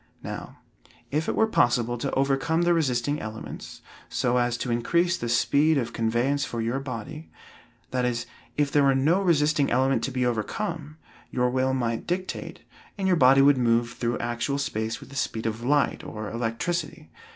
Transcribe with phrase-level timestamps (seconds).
[0.23, 0.57] Now,
[1.11, 5.77] if it were possible to overcome the resisting elements, so as to increase the speed
[5.77, 7.29] of conveyance for your body
[7.91, 8.25] that is,
[8.57, 10.97] if there were no resisting element to be overcome,
[11.29, 12.61] your will might dictate,
[12.97, 17.11] and your body would move through actual space with the speed of light, or electricity.